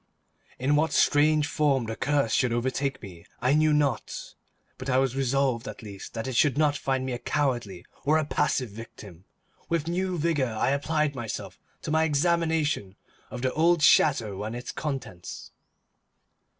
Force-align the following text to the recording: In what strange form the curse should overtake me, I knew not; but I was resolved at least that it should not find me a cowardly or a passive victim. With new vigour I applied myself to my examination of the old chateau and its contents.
In 0.57 0.75
what 0.75 0.93
strange 0.93 1.45
form 1.45 1.85
the 1.85 1.95
curse 1.95 2.33
should 2.33 2.51
overtake 2.51 3.03
me, 3.03 3.23
I 3.39 3.53
knew 3.53 3.71
not; 3.71 4.33
but 4.79 4.89
I 4.89 4.97
was 4.97 5.15
resolved 5.15 5.67
at 5.67 5.83
least 5.83 6.15
that 6.15 6.25
it 6.25 6.35
should 6.35 6.57
not 6.57 6.75
find 6.75 7.05
me 7.05 7.11
a 7.13 7.19
cowardly 7.19 7.85
or 8.03 8.17
a 8.17 8.25
passive 8.25 8.71
victim. 8.71 9.25
With 9.69 9.87
new 9.87 10.17
vigour 10.17 10.55
I 10.57 10.71
applied 10.71 11.13
myself 11.13 11.59
to 11.83 11.91
my 11.91 12.03
examination 12.03 12.95
of 13.29 13.43
the 13.43 13.53
old 13.53 13.83
chateau 13.83 14.43
and 14.43 14.55
its 14.55 14.71
contents. 14.71 15.51